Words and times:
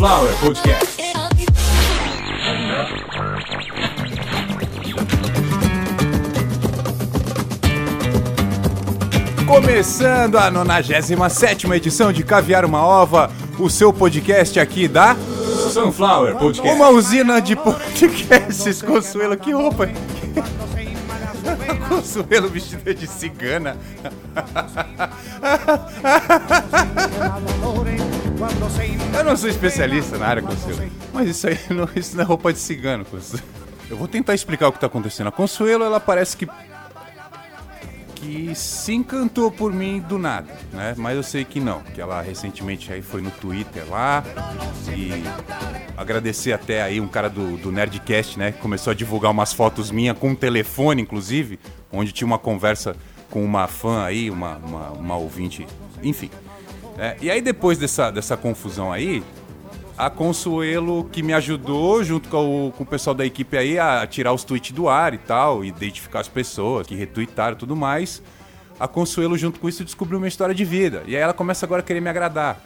Sunflower 0.00 0.34
Podcast. 0.40 0.96
Começando 9.46 10.38
a 10.38 10.50
97 10.50 11.70
edição 11.74 12.10
de 12.14 12.24
Caviar 12.24 12.64
uma 12.64 12.82
Ova, 12.82 13.30
o 13.58 13.68
seu 13.68 13.92
podcast 13.92 14.58
aqui 14.58 14.88
da 14.88 15.14
Sunflower 15.70 16.34
Podcast. 16.36 16.74
Uma 16.74 16.88
usina 16.88 17.38
de 17.38 17.54
podcasts. 17.54 18.80
Consuelo, 18.80 19.36
que 19.36 19.52
roupa? 19.52 19.86
Consuelo 21.90 22.48
vestida 22.48 22.94
de 22.94 23.06
cigana. 23.06 23.76
Eu 29.16 29.24
não 29.24 29.36
sou 29.36 29.50
especialista 29.50 30.16
na 30.16 30.26
área, 30.26 30.42
Consuelo. 30.42 30.90
Mas 31.12 31.28
isso 31.28 31.46
aí 31.46 31.58
não, 31.70 31.88
isso 31.94 32.16
não 32.16 32.22
é 32.22 32.26
roupa 32.26 32.52
de 32.52 32.58
cigano, 32.58 33.04
Consuelo. 33.04 33.44
Eu 33.88 33.96
vou 33.96 34.08
tentar 34.08 34.34
explicar 34.34 34.68
o 34.68 34.72
que 34.72 34.78
está 34.78 34.86
acontecendo. 34.86 35.26
A 35.26 35.32
Consuelo, 35.32 35.84
ela 35.84 36.00
parece 36.00 36.36
que 36.36 36.48
que 38.20 38.54
se 38.54 38.92
encantou 38.92 39.50
por 39.50 39.72
mim 39.72 39.98
do 39.98 40.18
nada, 40.18 40.54
né? 40.72 40.94
Mas 40.96 41.16
eu 41.16 41.22
sei 41.22 41.42
que 41.42 41.58
não, 41.58 41.80
que 41.80 42.02
ela 42.02 42.20
recentemente 42.20 42.92
aí 42.92 43.00
foi 43.00 43.22
no 43.22 43.30
Twitter 43.30 43.82
lá 43.88 44.22
e 44.94 45.24
agradecer 45.96 46.52
até 46.52 46.82
aí 46.82 47.00
um 47.00 47.08
cara 47.08 47.30
do, 47.30 47.56
do 47.56 47.72
Nerdcast, 47.72 48.38
né? 48.38 48.52
Que 48.52 48.58
começou 48.58 48.90
a 48.90 48.94
divulgar 48.94 49.30
umas 49.30 49.54
fotos 49.54 49.90
minhas 49.90 50.18
com 50.18 50.28
um 50.30 50.34
telefone, 50.34 51.00
inclusive, 51.00 51.58
onde 51.90 52.12
tinha 52.12 52.26
uma 52.26 52.38
conversa 52.38 52.94
com 53.30 53.42
uma 53.42 53.66
fã 53.66 54.04
aí, 54.04 54.30
uma, 54.30 54.56
uma, 54.56 54.90
uma 54.90 55.16
ouvinte, 55.16 55.66
enfim. 56.02 56.30
É, 57.00 57.16
e 57.18 57.30
aí 57.30 57.40
depois 57.40 57.78
dessa, 57.78 58.10
dessa 58.10 58.36
confusão 58.36 58.92
aí, 58.92 59.22
a 59.96 60.10
Consuelo 60.10 61.08
que 61.10 61.22
me 61.22 61.32
ajudou, 61.32 62.04
junto 62.04 62.28
com 62.28 62.68
o, 62.68 62.72
com 62.72 62.82
o 62.82 62.86
pessoal 62.86 63.14
da 63.14 63.24
equipe 63.24 63.56
aí, 63.56 63.78
a 63.78 64.06
tirar 64.06 64.34
os 64.34 64.44
tweets 64.44 64.72
do 64.72 64.86
ar 64.86 65.14
e 65.14 65.18
tal, 65.18 65.64
identificar 65.64 66.20
as 66.20 66.28
pessoas 66.28 66.86
que 66.86 66.94
retweetaram 66.94 67.56
e 67.56 67.58
tudo 67.58 67.74
mais. 67.74 68.22
A 68.78 68.86
Consuelo, 68.86 69.38
junto 69.38 69.58
com 69.58 69.66
isso, 69.66 69.82
descobriu 69.82 70.18
uma 70.18 70.28
história 70.28 70.54
de 70.54 70.62
vida. 70.62 71.02
E 71.06 71.16
aí 71.16 71.22
ela 71.22 71.32
começa 71.32 71.64
agora 71.64 71.80
a 71.80 71.82
querer 71.82 72.00
me 72.00 72.10
agradar. 72.10 72.60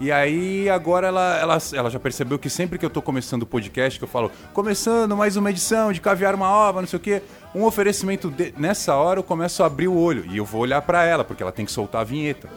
E 0.00 0.10
aí 0.10 0.68
agora 0.68 1.08
ela, 1.08 1.36
ela, 1.38 1.58
ela 1.72 1.90
já 1.90 1.98
percebeu 1.98 2.38
que 2.38 2.50
sempre 2.50 2.78
que 2.78 2.84
eu 2.84 2.90
tô 2.90 3.00
começando 3.00 3.42
o 3.42 3.46
podcast, 3.46 3.98
que 3.98 4.04
eu 4.04 4.08
falo, 4.08 4.30
começando 4.52 5.16
mais 5.16 5.36
uma 5.36 5.50
edição 5.50 5.92
de 5.92 6.00
Caviar 6.00 6.34
uma 6.34 6.48
Ova, 6.48 6.80
não 6.80 6.88
sei 6.88 6.96
o 6.96 7.00
quê, 7.00 7.22
um 7.54 7.64
oferecimento 7.64 8.30
de... 8.30 8.52
nessa 8.56 8.94
hora 8.96 9.20
eu 9.20 9.24
começo 9.24 9.62
a 9.62 9.66
abrir 9.66 9.88
o 9.88 9.96
olho 9.96 10.24
e 10.28 10.36
eu 10.36 10.44
vou 10.44 10.62
olhar 10.62 10.82
para 10.82 11.04
ela, 11.04 11.24
porque 11.24 11.42
ela 11.42 11.52
tem 11.52 11.64
que 11.64 11.72
soltar 11.72 12.00
a 12.00 12.04
vinheta. 12.04 12.48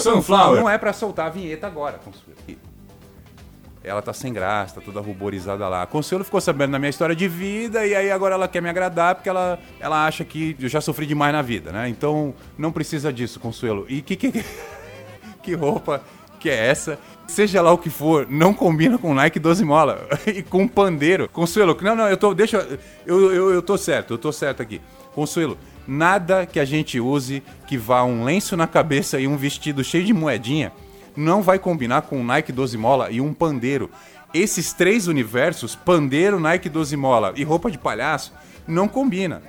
Sunflower. 0.00 0.60
Não 0.60 0.70
é 0.70 0.78
para 0.78 0.92
soltar 0.92 1.26
a 1.26 1.30
vinheta 1.30 1.66
agora, 1.66 1.98
Consuelo 1.98 2.30
ela 3.82 4.02
tá 4.02 4.12
sem 4.12 4.32
graça, 4.32 4.76
tá 4.76 4.80
toda 4.80 5.00
ruborizada 5.00 5.66
lá. 5.68 5.82
A 5.82 5.86
Consuelo 5.86 6.22
ficou 6.22 6.40
sabendo 6.40 6.72
da 6.72 6.78
minha 6.78 6.90
história 6.90 7.16
de 7.16 7.26
vida 7.26 7.86
e 7.86 7.94
aí 7.94 8.10
agora 8.10 8.34
ela 8.34 8.46
quer 8.46 8.60
me 8.60 8.68
agradar 8.68 9.14
porque 9.14 9.28
ela, 9.28 9.58
ela 9.78 10.06
acha 10.06 10.24
que 10.24 10.56
eu 10.60 10.68
já 10.68 10.80
sofri 10.80 11.06
demais 11.06 11.32
na 11.32 11.40
vida, 11.40 11.72
né? 11.72 11.88
Então 11.88 12.34
não 12.58 12.70
precisa 12.70 13.12
disso, 13.12 13.40
Consuelo. 13.40 13.86
E 13.88 14.02
que, 14.02 14.16
que, 14.16 14.32
que 15.42 15.54
roupa 15.54 16.02
que 16.40 16.48
é 16.48 16.66
essa? 16.66 16.98
Seja 17.26 17.62
lá 17.62 17.72
o 17.72 17.78
que 17.78 17.90
for, 17.90 18.26
não 18.28 18.52
combina 18.52 18.98
com 18.98 19.14
Nike 19.14 19.38
12 19.38 19.64
mola 19.64 20.08
e 20.26 20.42
com 20.42 20.66
pandeiro. 20.66 21.28
Consuelo, 21.28 21.76
não, 21.80 21.94
não, 21.94 22.08
eu 22.08 22.16
tô, 22.16 22.34
deixa, 22.34 22.66
eu, 23.06 23.32
eu, 23.32 23.50
eu 23.50 23.62
tô 23.62 23.78
certo, 23.78 24.14
eu 24.14 24.18
tô 24.18 24.32
certo 24.32 24.60
aqui. 24.62 24.80
Consuelo, 25.14 25.56
nada 25.86 26.46
que 26.46 26.58
a 26.58 26.64
gente 26.64 26.98
use 26.98 27.42
que 27.66 27.76
vá 27.76 28.02
um 28.02 28.24
lenço 28.24 28.56
na 28.56 28.66
cabeça 28.66 29.20
e 29.20 29.28
um 29.28 29.36
vestido 29.36 29.84
cheio 29.84 30.04
de 30.04 30.12
moedinha 30.12 30.72
não 31.16 31.42
vai 31.42 31.58
combinar 31.58 32.02
com 32.02 32.22
Nike 32.22 32.52
12 32.52 32.76
mola 32.78 33.10
e 33.10 33.20
um 33.20 33.32
pandeiro. 33.32 33.90
Esses 34.32 34.72
três 34.72 35.06
universos, 35.06 35.74
pandeiro, 35.74 36.38
Nike 36.38 36.68
12 36.68 36.96
mola 36.96 37.32
e 37.36 37.42
roupa 37.42 37.70
de 37.70 37.78
palhaço, 37.78 38.32
não 38.66 38.88
combina. 38.88 39.42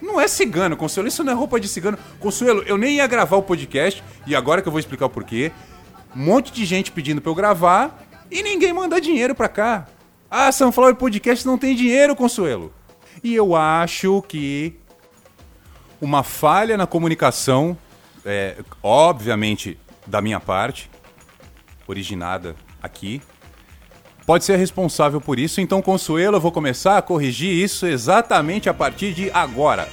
Não 0.00 0.20
é 0.20 0.28
cigano, 0.28 0.76
Consuelo, 0.76 1.08
isso 1.08 1.24
não 1.24 1.32
é 1.32 1.34
roupa 1.34 1.58
de 1.58 1.68
cigano. 1.68 1.98
Consuelo, 2.20 2.62
eu 2.66 2.76
nem 2.76 2.96
ia 2.96 3.06
gravar 3.06 3.36
o 3.36 3.42
podcast, 3.42 4.02
e 4.26 4.36
agora 4.36 4.62
que 4.62 4.68
eu 4.68 4.72
vou 4.72 4.78
explicar 4.78 5.06
o 5.06 5.10
porquê. 5.10 5.50
Um 6.16 6.24
monte 6.24 6.50
de 6.50 6.64
gente 6.64 6.90
pedindo 6.90 7.20
pra 7.20 7.30
eu 7.30 7.34
gravar 7.34 8.08
e 8.30 8.42
ninguém 8.42 8.72
manda 8.72 8.98
dinheiro 8.98 9.34
pra 9.34 9.50
cá. 9.50 9.86
Ah, 10.30 10.50
Sunflower 10.50 10.94
Podcast 10.94 11.46
não 11.46 11.58
tem 11.58 11.76
dinheiro, 11.76 12.16
Consuelo. 12.16 12.72
E 13.22 13.34
eu 13.34 13.54
acho 13.54 14.22
que 14.22 14.74
uma 16.00 16.22
falha 16.22 16.74
na 16.78 16.86
comunicação, 16.86 17.76
é, 18.24 18.56
obviamente 18.82 19.78
da 20.06 20.22
minha 20.22 20.40
parte, 20.40 20.90
originada 21.86 22.56
aqui, 22.82 23.20
pode 24.24 24.44
ser 24.44 24.56
responsável 24.56 25.20
por 25.20 25.38
isso. 25.38 25.60
Então, 25.60 25.82
Consuelo, 25.82 26.36
eu 26.36 26.40
vou 26.40 26.50
começar 26.50 26.96
a 26.96 27.02
corrigir 27.02 27.52
isso 27.52 27.86
exatamente 27.86 28.70
a 28.70 28.74
partir 28.74 29.12
de 29.12 29.30
agora. 29.32 29.86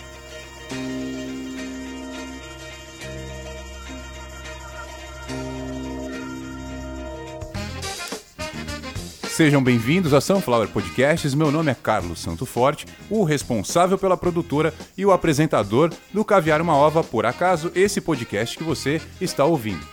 Sejam 9.35 9.63
bem-vindos 9.63 10.13
a 10.13 10.21
Sunflower 10.21 10.67
Podcasts. 10.67 11.33
Meu 11.33 11.49
nome 11.49 11.71
é 11.71 11.73
Carlos 11.73 12.19
Santo 12.19 12.45
Forte, 12.45 12.85
o 13.09 13.23
responsável 13.23 13.97
pela 13.97 14.15
produtora 14.15 14.71
e 14.95 15.03
o 15.03 15.11
apresentador 15.11 15.91
do 16.13 16.23
Caviar 16.23 16.61
uma 16.61 16.75
Ova, 16.75 17.03
por 17.03 17.25
acaso, 17.25 17.71
esse 17.73 17.99
podcast 17.99 18.55
que 18.55 18.63
você 18.63 19.01
está 19.19 19.43
ouvindo. 19.43 19.83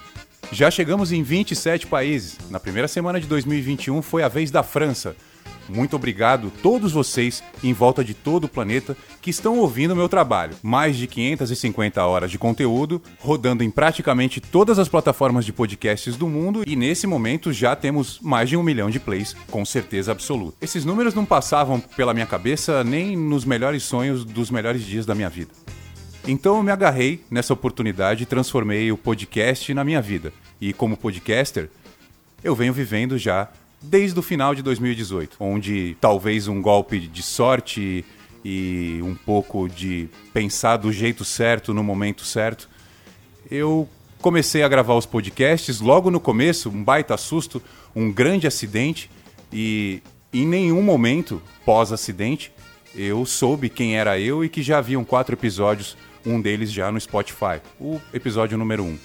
Já 0.53 0.71
chegamos 0.71 1.11
em 1.11 1.23
27 1.23 1.87
países. 1.87 2.37
Na 2.51 2.61
primeira 2.61 2.87
semana 2.87 3.19
de 3.19 3.27
2021 3.27 4.03
foi 4.03 4.23
a 4.23 4.29
vez 4.29 4.51
da 4.51 4.63
França. 4.63 5.17
Muito 5.71 5.95
obrigado 5.95 6.51
todos 6.63 6.91
vocês 6.91 7.43
em 7.63 7.73
volta 7.73 8.03
de 8.03 8.13
todo 8.13 8.45
o 8.45 8.49
planeta 8.49 8.97
que 9.23 9.31
estão 9.31 9.59
ouvindo 9.59 9.95
meu 9.95 10.09
trabalho. 10.09 10.57
Mais 10.63 10.97
de 10.97 11.07
550 11.07 12.05
horas 12.05 12.31
de 12.31 12.39
conteúdo, 12.39 13.01
rodando 13.21 13.63
em 13.63 13.71
praticamente 13.71 14.41
todas 14.41 14.81
as 14.81 14.89
plataformas 14.89 15.45
de 15.45 15.53
podcasts 15.53 16.17
do 16.17 16.29
mundo 16.29 16.65
e 16.67 16.75
nesse 16.75 17.07
momento 17.07 17.53
já 17.53 17.77
temos 17.77 18.19
mais 18.21 18.49
de 18.49 18.57
um 18.57 18.63
milhão 18.63 18.91
de 18.91 18.99
plays, 18.99 19.37
com 19.49 19.65
certeza 19.65 20.11
absoluta. 20.11 20.57
Esses 20.61 20.85
números 20.85 21.15
não 21.15 21.25
passavam 21.25 21.79
pela 21.79 22.13
minha 22.13 22.27
cabeça 22.27 22.83
nem 22.83 23.17
nos 23.17 23.45
melhores 23.45 23.85
sonhos 23.85 24.25
dos 24.25 24.51
melhores 24.51 24.85
dias 24.85 25.07
da 25.07 25.15
minha 25.15 25.29
vida. 25.29 25.53
Então 26.27 26.57
eu 26.57 26.63
me 26.63 26.73
agarrei 26.73 27.25
nessa 27.31 27.53
oportunidade 27.53 28.25
e 28.25 28.27
transformei 28.27 28.91
o 28.91 28.99
podcast 28.99 29.73
na 29.73 29.85
minha 29.85 30.03
vida. 30.03 30.33
E 30.61 30.73
como 30.73 30.97
podcaster, 30.97 31.71
eu 32.43 32.55
venho 32.55 32.73
vivendo 32.73 33.17
já 33.17 33.49
desde 33.83 34.19
o 34.19 34.23
final 34.23 34.55
de 34.55 34.63
2018, 34.63 35.37
onde 35.41 35.97
talvez 36.01 36.49
um 36.49 36.61
golpe 36.61 36.99
de 36.99 37.23
sorte 37.23 38.05
e 38.45 39.01
um 39.03 39.15
pouco 39.15 39.69
de 39.69 40.09
pensar 40.33 40.77
do 40.77 40.93
jeito 40.93 41.25
certo 41.25 41.75
no 41.75 41.83
momento 41.83 42.25
certo, 42.25 42.69
eu 43.51 43.89
comecei 44.21 44.63
a 44.63 44.69
gravar 44.69 44.95
os 44.95 45.07
podcasts 45.07 45.81
logo 45.81 46.11
no 46.11 46.21
começo, 46.21 46.69
um 46.69 46.85
baita 46.85 47.17
susto, 47.17 47.63
um 47.95 48.13
grande 48.13 48.47
acidente 48.47 49.11
e 49.53 50.03
em 50.33 50.47
nenhum 50.47 50.83
momento 50.83 51.43
pós-acidente 51.65 52.53
eu 52.95 53.25
soube 53.25 53.69
quem 53.69 53.97
era 53.97 54.19
eu 54.19 54.45
e 54.45 54.49
que 54.49 54.63
já 54.63 54.79
haviam 54.79 55.05
quatro 55.05 55.35
episódios 55.35 55.97
um 56.25 56.41
deles 56.41 56.71
já 56.71 56.91
no 56.93 57.01
Spotify, 57.01 57.61
o 57.79 58.01
episódio 58.13 58.59
número 58.59 58.85
1. 58.85 58.87
Um. 58.87 58.99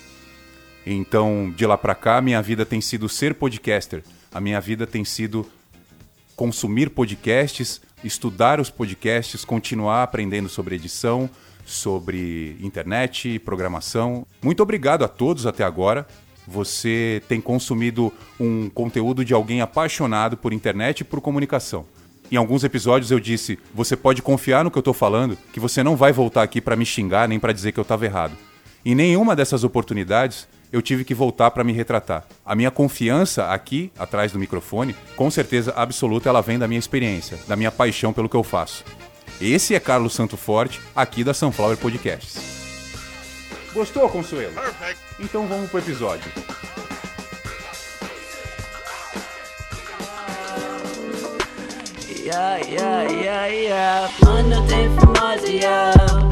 Então, 0.86 1.53
de 1.56 1.66
lá 1.66 1.78
para 1.78 1.96
cá, 1.96 2.22
minha 2.22 2.42
vida 2.42 2.66
tem 2.66 2.80
sido 2.80 3.09
ser 3.09 3.34
podcaster. 3.34 4.03
A 4.35 4.41
minha 4.41 4.59
vida 4.59 4.85
tem 4.85 5.06
sido 5.06 5.50
consumir 6.35 6.90
podcasts, 6.90 7.79
estudar 8.03 8.59
os 8.59 8.69
podcasts, 8.69 9.46
continuar 9.46 10.03
aprendendo 10.03 10.50
sobre 10.50 10.75
edição, 10.75 11.29
sobre 11.66 12.57
internet, 12.59 13.40
programação. 13.40 14.28
Muito 14.44 14.62
obrigado 14.62 15.06
a 15.06 15.07
todos 15.07 15.45
até 15.45 15.63
agora. 15.63 16.06
Você 16.45 17.24
tem 17.30 17.39
consumido 17.39 18.12
um 18.38 18.69
conteúdo 18.69 19.24
de 19.24 19.33
alguém 19.33 19.62
apaixonado 19.62 20.36
por 20.36 20.51
internet 20.51 21.00
e 21.00 21.06
por 21.06 21.21
comunicação. 21.21 21.86
Em 22.30 22.36
alguns 22.36 22.65
episódios 22.65 23.12
eu 23.12 23.21
disse: 23.21 23.57
você 23.74 23.95
pode 23.95 24.21
confiar 24.21 24.65
no 24.65 24.69
que 24.69 24.77
eu 24.77 24.81
estou 24.81 24.94
falando, 24.94 25.38
que 25.54 25.62
você 25.62 25.81
não 25.81 25.95
vai 25.95 26.12
voltar 26.12 26.44
aqui 26.44 26.60
para 26.60 26.75
me 26.75 26.86
xingar 26.86 27.30
nem 27.30 27.39
para 27.39 27.54
dizer 27.54 27.71
que 27.71 27.80
eu 27.80 27.83
estava 27.83 28.04
errado. 28.04 28.36
Em 28.83 28.94
nenhuma 28.94 29.33
dessas 29.33 29.63
oportunidades 29.63 30.45
eu 30.75 30.81
tive 30.81 31.06
que 31.06 31.13
voltar 31.16 31.51
para 31.51 31.63
me 31.63 31.72
retratar. 31.72 32.25
A 32.45 32.54
minha 32.54 32.69
confiança 32.69 33.45
aqui, 33.48 33.89
atrás 33.98 34.33
do 34.33 34.39
microfone, 34.39 34.94
com 35.16 35.31
certeza 35.31 35.72
absoluta, 35.74 36.27
ela 36.27 36.42
vem 36.42 36.60
da 36.60 36.68
minha 36.68 36.77
experiência, 36.77 37.39
da 37.48 37.56
minha 37.56 37.72
paixão 37.72 38.12
pelo 38.12 38.27
que 38.27 38.36
eu 38.36 38.44
faço. 38.44 38.83
Esse 39.39 39.74
é 39.74 39.80
Carlos 39.80 40.13
Santo 40.13 40.36
Forte, 40.36 40.81
aqui 40.94 41.24
da 41.24 41.33
Sunflower 41.33 41.77
Podcasts. 41.77 42.42
Gostou, 43.74 44.10
Consuelo? 44.10 44.54
Perfect. 44.54 45.00
Então 45.18 45.48
vamos 45.48 45.69
pro 45.69 45.80
episódio. 45.80 46.30
yeah, 52.25 52.57
yeah, 52.68 53.10
yeah, 53.10 53.45
yeah. 53.45 54.10
Man, 54.24 54.50
nothing 54.50 54.94
from 54.98 55.13
Mars, 55.13 55.50
yeah. 55.50 56.25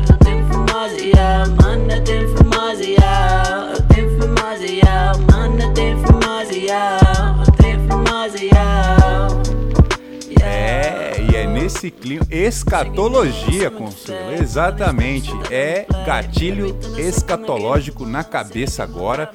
Nesse 11.74 11.92
clima. 11.92 12.26
Escatologia, 12.30 13.72
Consuelo. 13.72 14.34
Exatamente. 14.34 15.32
É 15.52 15.86
gatilho 16.06 16.78
escatológico 16.98 18.06
na 18.06 18.24
cabeça 18.24 18.84
agora. 18.84 19.32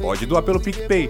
Pode 0.00 0.26
doar 0.26 0.42
pelo 0.42 0.58
PicPay. 0.58 1.08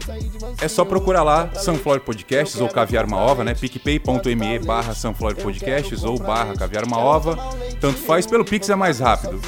É 0.61 0.69
só 0.69 0.85
procurar 0.85 1.23
lá 1.23 1.51
Sunflower 1.55 2.03
Podcasts 2.03 2.61
ou 2.61 2.69
Caviar 2.69 3.07
uma 3.07 3.17
Ova, 3.17 3.43
né? 3.43 3.55
picpay.me 3.55 4.59
barra 4.59 4.93
Sunflower 4.93 5.35
Podcasts 5.37 6.05
ou 6.05 6.19
barra 6.19 6.53
Caviar 6.55 6.85
uma 6.85 6.99
Ova. 6.99 7.39
Tanto 7.81 7.99
faz, 8.01 8.27
pelo 8.27 8.45
Pix 8.45 8.69
é 8.69 8.75
mais 8.75 9.01
rápido. 9.01 9.41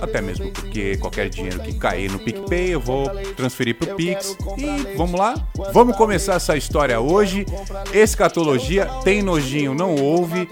Até 0.00 0.20
mesmo 0.20 0.50
porque 0.50 0.96
qualquer 0.96 1.28
dinheiro 1.28 1.60
que 1.60 1.74
cair 1.74 2.10
no 2.10 2.18
PicPay 2.18 2.74
eu 2.74 2.80
vou 2.80 3.08
transferir 3.36 3.76
pro 3.76 3.94
Pix. 3.94 4.36
E 4.56 4.96
vamos 4.96 5.18
lá? 5.18 5.34
Vamos 5.72 5.96
começar 5.96 6.34
essa 6.34 6.56
história 6.56 7.00
hoje. 7.00 7.46
Escatologia 7.92 8.86
tem 9.04 9.22
nojinho, 9.22 9.74
não 9.74 9.94
ouve. 9.94 10.48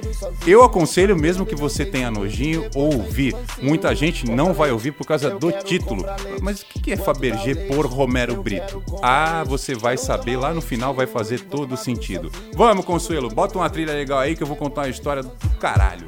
Eu 0.47 0.62
aconselho 0.62 1.17
mesmo 1.17 1.47
que 1.47 1.55
você 1.55 1.85
tenha 1.85 2.11
nojinho 2.11 2.69
ouvir. 2.75 3.35
Muita 3.61 3.94
gente 3.94 4.29
não 4.31 4.53
vai 4.53 4.71
ouvir 4.71 4.93
por 4.93 5.06
causa 5.06 5.31
do 5.31 5.50
título. 5.53 6.05
Mas 6.41 6.62
o 6.62 6.67
que 6.67 6.93
é 6.93 6.97
Fabergé 6.97 7.55
por 7.55 7.87
Romero 7.87 8.43
Brito? 8.43 8.82
Ah, 9.03 9.44
você 9.44 9.75
vai 9.75 9.97
saber 9.97 10.37
lá 10.37 10.53
no 10.53 10.61
final, 10.61 10.94
vai 10.94 11.06
fazer 11.06 11.41
todo 11.41 11.76
sentido. 11.76 12.31
Vamos, 12.55 12.85
Consuelo, 12.85 13.29
bota 13.29 13.59
uma 13.59 13.71
trilha 13.71 13.93
legal 13.93 14.19
aí 14.19 14.37
que 14.37 14.43
eu 14.43 14.47
vou 14.47 14.56
contar 14.56 14.82
uma 14.82 14.88
história 14.88 15.23
do 15.23 15.31
caralho. 15.59 16.05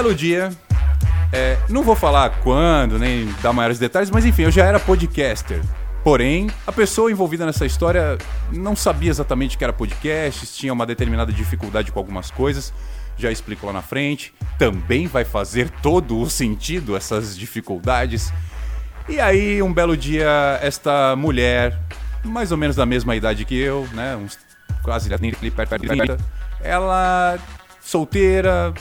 Belo 0.00 0.14
dia, 0.14 0.50
é, 1.30 1.58
não 1.68 1.82
vou 1.82 1.94
falar 1.94 2.30
quando, 2.42 2.98
nem 2.98 3.28
dar 3.42 3.52
maiores 3.52 3.78
detalhes, 3.78 4.10
mas 4.10 4.24
enfim, 4.24 4.44
eu 4.44 4.50
já 4.50 4.64
era 4.64 4.80
podcaster. 4.80 5.60
Porém, 6.02 6.48
a 6.66 6.72
pessoa 6.72 7.12
envolvida 7.12 7.44
nessa 7.44 7.66
história 7.66 8.16
não 8.50 8.74
sabia 8.74 9.10
exatamente 9.10 9.58
que 9.58 9.62
era 9.62 9.74
podcast, 9.74 10.46
tinha 10.54 10.72
uma 10.72 10.86
determinada 10.86 11.30
dificuldade 11.30 11.92
com 11.92 11.98
algumas 11.98 12.30
coisas, 12.30 12.72
já 13.18 13.30
explico 13.30 13.66
lá 13.66 13.74
na 13.74 13.82
frente. 13.82 14.32
Também 14.58 15.06
vai 15.06 15.22
fazer 15.22 15.68
todo 15.82 16.18
o 16.18 16.30
sentido 16.30 16.96
essas 16.96 17.36
dificuldades. 17.36 18.32
E 19.06 19.20
aí, 19.20 19.62
um 19.62 19.70
belo 19.70 19.94
dia, 19.94 20.58
esta 20.62 21.14
mulher, 21.14 21.78
mais 22.24 22.50
ou 22.50 22.56
menos 22.56 22.74
da 22.74 22.86
mesma 22.86 23.14
idade 23.14 23.44
que 23.44 23.54
eu, 23.54 23.86
né, 23.92 24.16
uns 24.16 24.38
quase 24.82 25.10
perto 25.10 25.78
de 25.78 25.88
30, 25.88 26.16
ela 26.62 27.38
solteira, 27.82 28.72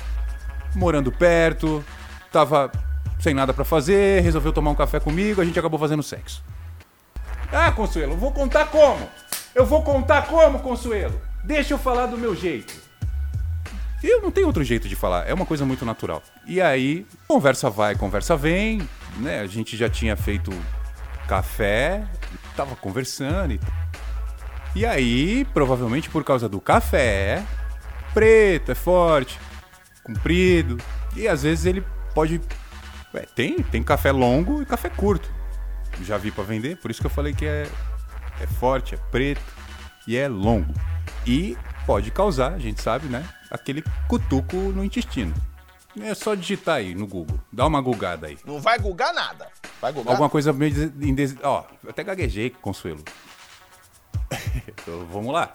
morando 0.75 1.11
perto, 1.11 1.83
tava 2.31 2.71
sem 3.19 3.33
nada 3.33 3.53
para 3.53 3.65
fazer, 3.65 4.21
resolveu 4.21 4.53
tomar 4.53 4.71
um 4.71 4.75
café 4.75 4.99
comigo, 4.99 5.41
a 5.41 5.45
gente 5.45 5.59
acabou 5.59 5.79
fazendo 5.79 6.01
sexo. 6.01 6.43
Ah, 7.51 7.71
Consuelo, 7.71 8.15
vou 8.15 8.31
contar 8.31 8.67
como? 8.67 9.09
Eu 9.53 9.65
vou 9.65 9.83
contar 9.83 10.27
como, 10.27 10.59
Consuelo? 10.59 11.19
Deixa 11.43 11.73
eu 11.73 11.77
falar 11.77 12.05
do 12.05 12.17
meu 12.17 12.35
jeito. 12.35 12.73
Eu 14.01 14.21
não 14.21 14.31
tenho 14.31 14.47
outro 14.47 14.63
jeito 14.63 14.87
de 14.87 14.95
falar, 14.95 15.27
é 15.27 15.33
uma 15.33 15.45
coisa 15.45 15.65
muito 15.65 15.83
natural. 15.83 16.23
E 16.45 16.61
aí, 16.61 17.05
conversa 17.27 17.69
vai, 17.69 17.95
conversa 17.95 18.37
vem, 18.37 18.81
né? 19.17 19.41
A 19.41 19.47
gente 19.47 19.75
já 19.75 19.89
tinha 19.89 20.15
feito 20.15 20.51
café, 21.27 22.03
tava 22.55 22.75
conversando 22.75 23.53
e 23.53 23.59
E 24.75 24.85
aí, 24.85 25.45
provavelmente 25.53 26.09
por 26.09 26.23
causa 26.23 26.47
do 26.47 26.61
café, 26.61 27.43
preto, 28.13 28.71
é 28.71 28.75
forte, 28.75 29.37
comprido. 30.09 30.77
E 31.15 31.27
às 31.27 31.43
vezes 31.43 31.65
ele 31.65 31.85
pode. 32.13 32.41
É, 33.13 33.21
tem, 33.21 33.61
tem 33.63 33.83
café 33.83 34.11
longo 34.11 34.61
e 34.61 34.65
café 34.65 34.89
curto. 34.89 35.29
Já 36.03 36.17
vi 36.17 36.31
para 36.31 36.43
vender, 36.43 36.77
por 36.77 36.89
isso 36.89 37.01
que 37.01 37.07
eu 37.07 37.11
falei 37.11 37.33
que 37.33 37.45
é, 37.45 37.67
é 38.41 38.47
forte, 38.47 38.95
é 38.95 38.97
preto 38.97 39.41
e 40.07 40.15
é 40.15 40.27
longo. 40.27 40.73
E 41.25 41.57
pode 41.85 42.11
causar, 42.11 42.53
a 42.53 42.59
gente 42.59 42.81
sabe, 42.81 43.07
né? 43.07 43.27
Aquele 43.51 43.83
cutuco 44.07 44.55
no 44.55 44.83
intestino. 44.83 45.33
É 45.99 46.13
só 46.13 46.35
digitar 46.35 46.75
aí 46.77 46.95
no 46.95 47.07
Google. 47.07 47.39
Dá 47.51 47.65
uma 47.65 47.81
gugada 47.81 48.27
aí. 48.27 48.37
Não 48.45 48.61
vai 48.61 48.79
gugar 48.79 49.11
nada. 49.13 49.47
Vai 49.81 49.91
gugar? 49.91 50.11
Alguma 50.11 50.29
coisa 50.29 50.53
meio. 50.53 50.93
Indes... 51.01 51.35
Ó, 51.43 51.65
eu 51.83 51.89
até 51.89 52.03
gaguejei, 52.03 52.51
Consuelo. 52.51 53.03
então, 54.69 55.05
vamos 55.11 55.33
lá. 55.33 55.51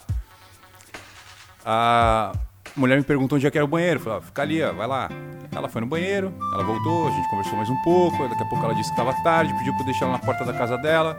Ah 1.65 2.33
a 2.77 2.81
mulher 2.81 2.97
me 2.97 3.05
perguntou 3.05 3.37
onde 3.37 3.47
é 3.47 3.51
que 3.51 3.57
era 3.57 3.65
o 3.65 3.69
banheiro. 3.69 4.01
Falei, 4.01 4.19
ó, 4.19 4.21
fica 4.21 4.43
ali, 4.43 4.63
ó, 4.63 4.73
vai 4.73 4.87
lá. 4.87 5.09
Ela 5.55 5.69
foi 5.69 5.81
no 5.81 5.87
banheiro, 5.87 6.33
ela 6.53 6.65
voltou, 6.65 7.09
a 7.09 7.11
gente 7.11 7.31
conversou 7.31 7.57
mais 7.57 7.71
um 7.71 7.77
pouco. 7.83 8.29
Daqui 8.29 8.43
a 8.43 8.47
pouco 8.47 8.65
ela 8.65 8.75
disse 8.75 8.93
que 8.93 9.01
estava 9.01 9.13
tarde, 9.23 9.53
pediu 9.59 9.73
pra 9.75 9.83
eu 9.83 9.87
deixar 9.87 10.07
ela 10.07 10.15
na 10.15 10.19
porta 10.19 10.45
da 10.45 10.53
casa 10.53 10.77
dela. 10.77 11.17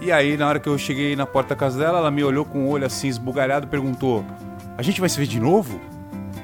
E 0.00 0.10
aí, 0.10 0.36
na 0.36 0.48
hora 0.48 0.58
que 0.58 0.68
eu 0.68 0.76
cheguei 0.76 1.14
na 1.14 1.26
porta 1.26 1.50
da 1.50 1.56
casa 1.56 1.78
dela, 1.78 1.98
ela 1.98 2.10
me 2.10 2.22
olhou 2.24 2.44
com 2.44 2.66
o 2.66 2.68
olho 2.68 2.84
assim 2.84 3.08
esbugalhado 3.08 3.66
e 3.66 3.68
perguntou: 3.68 4.24
A 4.76 4.82
gente 4.82 5.00
vai 5.00 5.08
se 5.08 5.18
ver 5.18 5.26
de 5.26 5.38
novo? 5.38 5.80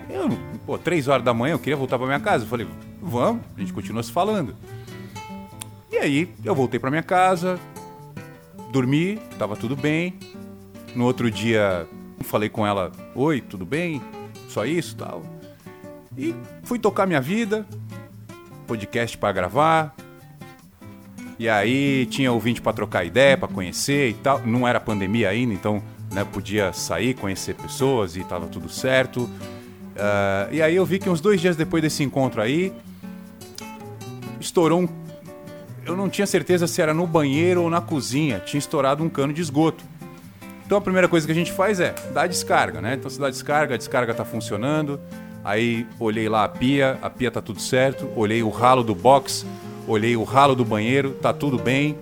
Eu, 0.09 0.29
pô, 0.65 0.79
três 0.79 1.09
horas 1.09 1.25
da 1.25 1.35
manhã, 1.35 1.55
eu 1.55 1.59
queria 1.59 1.77
voltar 1.77 1.99
pra 1.99 2.07
minha 2.07 2.21
casa. 2.21 2.45
Eu 2.45 2.49
falei: 2.49 2.67
Vamos, 3.01 3.43
a 3.57 3.61
gente 3.61 3.73
continua 3.73 4.03
se 4.03 4.13
falando. 4.13 4.55
E 5.91 5.99
aí, 5.99 6.33
eu 6.45 6.55
voltei 6.55 6.79
pra 6.81 6.91
minha 6.91 7.03
casa, 7.03 7.59
dormi, 8.71 9.17
tava 9.39 9.57
tudo 9.57 9.77
bem. 9.77 10.15
No 10.95 11.05
outro 11.05 11.31
dia, 11.31 11.87
falei 12.23 12.49
com 12.49 12.67
ela: 12.67 12.93
Oi, 13.15 13.41
tudo 13.41 13.65
bem? 13.65 14.01
Só 14.49 14.65
isso 14.65 14.97
tal. 14.97 15.23
E 16.17 16.35
fui 16.63 16.79
tocar 16.79 17.07
minha 17.07 17.21
vida, 17.21 17.67
podcast 18.67 19.17
para 19.17 19.33
gravar. 19.33 19.95
E 21.39 21.49
aí 21.49 22.07
tinha 22.07 22.31
ouvinte 22.31 22.61
para 22.61 22.73
trocar 22.73 23.05
ideia, 23.05 23.37
para 23.37 23.49
conhecer 23.49 24.11
e 24.11 24.15
tal. 24.15 24.41
Não 24.47 24.69
era 24.69 24.79
pandemia 24.79 25.29
ainda, 25.31 25.53
então 25.55 25.83
né, 26.13 26.25
podia 26.25 26.73
sair, 26.73 27.15
conhecer 27.15 27.55
pessoas 27.55 28.17
e 28.17 28.25
tava 28.25 28.47
tudo 28.47 28.69
certo. 28.69 29.23
Uh, 29.23 30.53
e 30.53 30.63
aí 30.63 30.77
eu 30.77 30.85
vi 30.87 30.99
que 30.99 31.09
uns 31.09 31.21
dois 31.21 31.41
dias 31.41 31.57
depois 31.57 31.83
desse 31.83 32.03
encontro 32.03 32.41
aí, 32.41 32.73
estourou 34.41 34.83
um. 34.83 34.89
Eu 35.85 35.97
não 35.97 36.09
tinha 36.09 36.27
certeza 36.27 36.67
se 36.67 36.81
era 36.81 36.95
no 36.95 37.07
banheiro 37.07 37.63
ou 37.63 37.71
na 37.71 37.81
cozinha. 37.81 38.39
Tinha 38.39 38.59
estourado 38.59 39.03
um 39.03 39.09
cano 39.09 39.33
de 39.33 39.41
esgoto. 39.41 39.85
Então 40.73 40.79
a 40.79 40.83
primeira 40.83 41.07
coisa 41.07 41.27
que 41.27 41.33
a 41.33 41.35
gente 41.35 41.53
faz 41.53 41.81
é 41.81 41.95
dar 42.15 42.27
descarga, 42.27 42.81
né? 42.81 42.95
Então 42.95 43.11
você 43.11 43.21
dá 43.21 43.29
descarga, 43.29 43.75
a 43.75 43.77
descarga 43.77 44.15
tá 44.15 44.25
funcionando. 44.25 44.99
Aí 45.45 45.87
olhei 46.01 46.31
lá 46.31 46.45
a 46.45 46.49
pia, 46.49 46.99
a 47.03 47.11
pia 47.11 47.31
tá 47.31 47.43
tudo 47.43 47.61
certo. 47.61 48.09
Olhei 48.17 48.43
o 48.43 48.49
ralo 48.49 48.83
do 48.83 48.95
box, 48.95 49.45
olhei 49.87 50.17
o 50.17 50.25
ralo 50.25 50.55
do 50.55 50.65
banheiro, 50.65 51.11
tá 51.11 51.31
tudo 51.31 51.59
bem. 51.59 51.99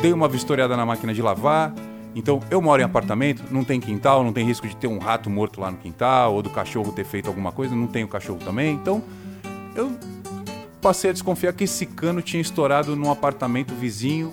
Dei 0.00 0.12
uma 0.12 0.28
vistoriada 0.28 0.76
na 0.76 0.86
máquina 0.86 1.12
de 1.12 1.20
lavar. 1.20 1.74
Então 2.14 2.38
eu 2.52 2.62
moro 2.62 2.80
em 2.80 2.84
apartamento, 2.84 3.42
não 3.50 3.64
tem 3.64 3.80
quintal, 3.80 4.22
não 4.22 4.32
tem 4.32 4.46
risco 4.46 4.68
de 4.68 4.76
ter 4.76 4.86
um 4.86 4.98
rato 4.98 5.28
morto 5.28 5.60
lá 5.60 5.68
no 5.68 5.76
quintal 5.76 6.36
ou 6.36 6.42
do 6.42 6.50
cachorro 6.50 6.92
ter 6.92 7.04
feito 7.04 7.26
alguma 7.26 7.50
coisa, 7.50 7.74
não 7.74 7.88
tenho 7.88 8.06
cachorro 8.06 8.38
também. 8.38 8.74
Então 8.74 9.02
eu 9.74 9.90
passei 10.80 11.10
a 11.10 11.12
desconfiar 11.12 11.52
que 11.52 11.64
esse 11.64 11.84
cano 11.84 12.22
tinha 12.22 12.40
estourado 12.40 12.94
num 12.94 13.10
apartamento 13.10 13.74
vizinho 13.74 14.32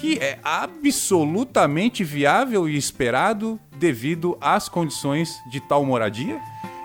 que 0.00 0.18
é 0.18 0.38
absolutamente 0.42 2.02
viável 2.02 2.68
e 2.68 2.76
esperado 2.76 3.60
devido 3.76 4.36
às 4.40 4.68
condições 4.68 5.30
de 5.50 5.60
tal 5.60 5.84
moradia 5.84 6.40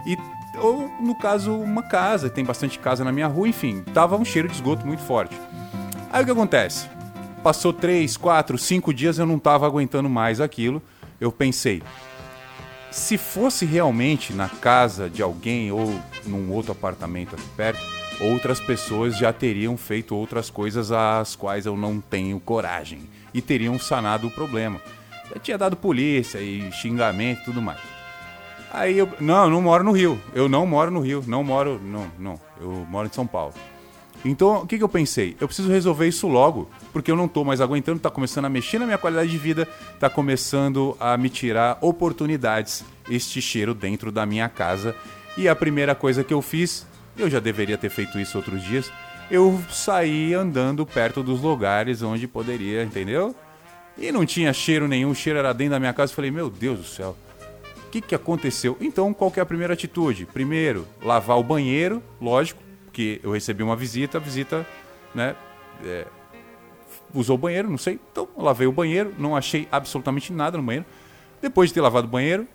e 0.05 0.17
ou 0.61 0.89
no 1.01 1.15
caso 1.15 1.53
uma 1.53 1.83
casa, 1.83 2.29
tem 2.29 2.43
bastante 2.43 2.79
casa 2.79 3.03
na 3.03 3.11
minha 3.11 3.27
rua, 3.27 3.47
enfim, 3.47 3.83
tava 3.93 4.15
um 4.15 4.23
cheiro 4.23 4.47
de 4.47 4.55
esgoto 4.55 4.87
muito 4.87 5.01
forte. 5.03 5.35
Aí 6.11 6.23
o 6.23 6.25
que 6.25 6.31
acontece? 6.31 6.87
Passou 7.43 7.73
três, 7.73 8.15
quatro, 8.15 8.57
cinco 8.57 8.93
dias 8.93 9.19
eu 9.19 9.25
não 9.25 9.37
tava 9.37 9.65
aguentando 9.65 10.09
mais 10.09 10.39
aquilo. 10.39 10.81
Eu 11.19 11.31
pensei, 11.31 11.83
se 12.89 13.17
fosse 13.17 13.65
realmente 13.65 14.33
na 14.33 14.47
casa 14.47 15.09
de 15.09 15.21
alguém 15.21 15.71
ou 15.71 15.93
num 16.25 16.51
outro 16.51 16.71
apartamento 16.71 17.35
aqui 17.35 17.47
perto, 17.57 17.81
outras 18.21 18.59
pessoas 18.59 19.17
já 19.17 19.31
teriam 19.33 19.77
feito 19.77 20.15
outras 20.15 20.49
coisas 20.49 20.91
às 20.91 21.35
quais 21.35 21.65
eu 21.65 21.75
não 21.75 21.99
tenho 21.99 22.39
coragem 22.39 23.09
e 23.33 23.41
teriam 23.41 23.77
sanado 23.77 24.27
o 24.27 24.31
problema. 24.31 24.79
Já 25.33 25.39
tinha 25.39 25.57
dado 25.57 25.75
polícia 25.75 26.39
e 26.39 26.71
xingamento 26.71 27.41
e 27.41 27.45
tudo 27.45 27.61
mais. 27.61 27.79
Aí 28.71 28.97
eu. 28.97 29.09
Não, 29.19 29.45
eu 29.45 29.49
não 29.49 29.61
moro 29.61 29.83
no 29.83 29.91
Rio. 29.91 30.19
Eu 30.33 30.49
não 30.49 30.65
moro 30.65 30.91
no 30.91 30.99
Rio. 30.99 31.23
Não 31.25 31.43
moro. 31.43 31.79
Não, 31.81 32.11
não. 32.19 32.39
Eu 32.59 32.85
moro 32.89 33.07
em 33.07 33.13
São 33.13 33.25
Paulo. 33.25 33.53
Então, 34.23 34.63
o 34.63 34.67
que, 34.67 34.77
que 34.77 34.83
eu 34.83 34.89
pensei? 34.89 35.37
Eu 35.39 35.47
preciso 35.47 35.69
resolver 35.69 36.07
isso 36.07 36.27
logo, 36.27 36.67
porque 36.91 37.11
eu 37.11 37.15
não 37.15 37.27
tô 37.27 37.43
mais 37.43 37.61
aguentando, 37.61 37.99
tá 37.99 38.09
começando 38.09 38.45
a 38.45 38.49
mexer 38.49 38.79
na 38.79 38.85
minha 38.85 38.97
qualidade 38.97 39.29
de 39.29 39.37
vida, 39.37 39.67
tá 39.99 40.09
começando 40.09 40.97
a 40.99 41.15
me 41.15 41.29
tirar 41.29 41.77
oportunidades 41.79 42.83
este 43.07 43.39
cheiro 43.39 43.75
dentro 43.75 44.11
da 44.11 44.25
minha 44.25 44.49
casa. 44.49 44.95
E 45.37 45.47
a 45.47 45.55
primeira 45.55 45.93
coisa 45.93 46.23
que 46.23 46.33
eu 46.33 46.41
fiz, 46.41 46.87
eu 47.17 47.29
já 47.29 47.39
deveria 47.39 47.77
ter 47.77 47.89
feito 47.89 48.19
isso 48.19 48.37
outros 48.37 48.63
dias, 48.63 48.91
eu 49.29 49.59
saí 49.71 50.33
andando 50.33 50.85
perto 50.85 51.23
dos 51.23 51.41
lugares 51.41 52.01
onde 52.01 52.27
poderia, 52.27 52.83
entendeu? 52.83 53.35
E 53.97 54.11
não 54.11 54.25
tinha 54.25 54.51
cheiro 54.53 54.87
nenhum, 54.87 55.11
o 55.11 55.15
cheiro 55.15 55.39
era 55.39 55.53
dentro 55.53 55.71
da 55.71 55.79
minha 55.79 55.93
casa. 55.93 56.11
Eu 56.11 56.15
falei, 56.15 56.29
meu 56.29 56.49
Deus 56.49 56.79
do 56.79 56.85
céu, 56.85 57.15
o 57.87 57.89
que, 57.89 58.01
que 58.01 58.13
aconteceu? 58.13 58.77
Então, 58.79 59.13
qual 59.13 59.31
que 59.31 59.39
é 59.39 59.43
a 59.43 59.45
primeira 59.45 59.73
atitude? 59.73 60.25
Primeiro, 60.25 60.85
lavar 61.01 61.37
o 61.39 61.43
banheiro, 61.43 62.03
lógico, 62.21 62.61
porque 62.85 63.19
eu 63.23 63.31
recebi 63.31 63.63
uma 63.63 63.75
visita, 63.75 64.17
a 64.17 64.21
visita, 64.21 64.67
né, 65.13 65.35
é, 65.83 66.05
usou 67.13 67.35
o 67.35 67.39
banheiro, 67.39 67.69
não 67.69 67.77
sei. 67.77 67.99
Então, 68.11 68.27
lavei 68.37 68.67
o 68.67 68.71
banheiro, 68.71 69.13
não 69.17 69.35
achei 69.35 69.67
absolutamente 69.71 70.33
nada 70.33 70.57
no 70.57 70.63
banheiro. 70.63 70.85
Depois 71.41 71.69
de 71.69 71.73
ter 71.73 71.81
lavado 71.81 72.07
o 72.07 72.09
banheiro, 72.09 72.47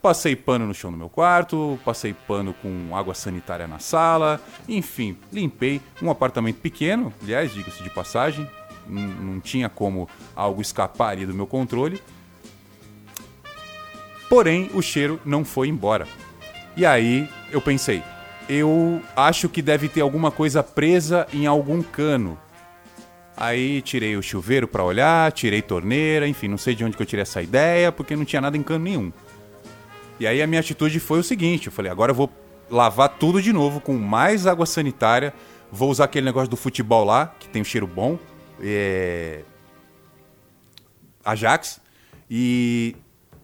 passei 0.00 0.34
pano 0.34 0.66
no 0.66 0.74
chão 0.74 0.90
do 0.90 0.96
meu 0.96 1.08
quarto, 1.08 1.78
passei 1.84 2.14
pano 2.14 2.54
com 2.54 2.96
água 2.96 3.14
sanitária 3.14 3.66
na 3.66 3.78
sala, 3.78 4.40
enfim, 4.68 5.16
limpei 5.32 5.80
um 6.02 6.10
apartamento 6.10 6.56
pequeno, 6.56 7.12
aliás, 7.22 7.52
diga-se 7.52 7.82
de 7.82 7.90
passagem, 7.90 8.48
não, 8.86 9.02
não 9.02 9.40
tinha 9.40 9.68
como 9.68 10.08
algo 10.34 10.60
escapar 10.62 11.10
ali 11.10 11.26
do 11.26 11.34
meu 11.34 11.46
controle. 11.46 12.00
Porém, 14.28 14.70
o 14.74 14.80
cheiro 14.80 15.20
não 15.24 15.44
foi 15.44 15.68
embora. 15.68 16.06
E 16.76 16.86
aí 16.86 17.28
eu 17.50 17.60
pensei, 17.60 18.02
eu 18.48 19.02
acho 19.16 19.48
que 19.48 19.60
deve 19.60 19.88
ter 19.88 20.00
alguma 20.00 20.30
coisa 20.30 20.62
presa 20.62 21.26
em 21.32 21.46
algum 21.46 21.82
cano. 21.82 22.38
Aí 23.36 23.80
tirei 23.82 24.16
o 24.16 24.22
chuveiro 24.22 24.68
para 24.68 24.84
olhar, 24.84 25.32
tirei 25.32 25.62
torneira, 25.62 26.28
enfim, 26.28 26.46
não 26.46 26.58
sei 26.58 26.74
de 26.74 26.84
onde 26.84 26.96
que 26.96 27.02
eu 27.02 27.06
tirei 27.06 27.22
essa 27.22 27.42
ideia, 27.42 27.90
porque 27.90 28.14
não 28.14 28.24
tinha 28.24 28.40
nada 28.40 28.56
em 28.56 28.62
cano 28.62 28.84
nenhum. 28.84 29.12
E 30.20 30.26
aí 30.26 30.42
a 30.42 30.46
minha 30.46 30.60
atitude 30.60 31.00
foi 31.00 31.18
o 31.18 31.24
seguinte, 31.24 31.68
eu 31.68 31.72
falei, 31.72 31.90
agora 31.90 32.12
eu 32.12 32.14
vou 32.14 32.30
lavar 32.70 33.08
tudo 33.08 33.40
de 33.40 33.54
novo 33.54 33.80
com 33.80 33.94
mais 33.94 34.46
água 34.46 34.66
sanitária, 34.66 35.32
vou 35.72 35.90
usar 35.90 36.04
aquele 36.04 36.26
negócio 36.26 36.50
do 36.50 36.58
futebol 36.58 37.04
lá, 37.04 37.34
que 37.40 37.48
tem 37.48 37.62
um 37.62 37.64
cheiro 37.64 37.86
bom, 37.86 38.18
é... 38.60 39.40
Ajax, 41.24 41.80
e 42.30 42.94